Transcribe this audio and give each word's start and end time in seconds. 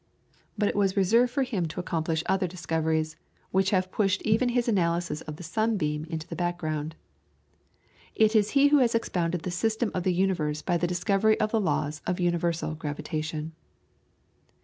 But 0.57 0.67
it 0.67 0.75
was 0.75 0.97
reserved 0.97 1.29
for 1.29 1.43
him 1.43 1.67
to 1.67 1.79
accomplish 1.79 2.23
other 2.25 2.47
discoveries, 2.47 3.17
which 3.51 3.69
have 3.69 3.91
pushed 3.91 4.23
even 4.23 4.49
his 4.49 4.67
analysis 4.67 5.21
of 5.21 5.35
the 5.35 5.43
sunbeam 5.43 6.05
into 6.05 6.27
the 6.27 6.35
background; 6.35 6.95
it 8.15 8.35
is 8.35 8.49
he 8.57 8.69
who 8.69 8.79
has 8.79 8.95
expounded 8.95 9.43
the 9.43 9.51
system 9.51 9.91
of 9.93 10.01
the 10.01 10.11
universe 10.11 10.63
by 10.63 10.75
the 10.77 10.87
discovery 10.87 11.39
of 11.39 11.51
the 11.51 11.61
law 11.61 11.87
of 12.07 12.19
universal 12.19 12.73
gravitation. 12.73 13.53